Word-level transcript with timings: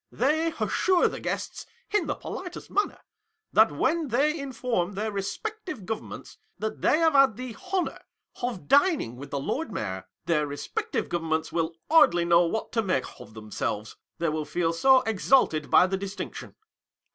They 0.11 0.51
assure 0.59 1.07
the 1.07 1.19
guests, 1.19 1.67
in 1.91 2.07
the 2.07 2.15
politest 2.15 2.71
manner, 2.71 3.01
that 3.53 3.71
when 3.71 4.07
they 4.07 4.35
inform 4.39 4.93
their 4.93 5.11
respective 5.11 5.85
governments 5.85 6.39
that 6.57 6.81
they 6.81 6.97
have 6.97 7.13
had 7.13 7.37
the 7.37 7.55
honour 7.71 7.99
of 8.41 8.67
dining 8.67 9.15
with 9.15 9.29
the 9.29 9.39
Lord 9.39 9.71
Mayor, 9.71 10.07
their 10.25 10.47
respective 10.47 11.07
govern 11.07 11.29
ments 11.29 11.51
will 11.51 11.75
hardly 11.87 12.25
know 12.25 12.47
what 12.47 12.71
to 12.71 12.81
make 12.81 13.05
of 13.19 13.35
themselves, 13.35 13.95
they 14.17 14.29
will 14.29 14.43
feel 14.43 14.73
so 14.73 15.01
exalted 15.01 15.69
by 15.69 15.85
the 15.85 15.97
distinction. 15.97 16.55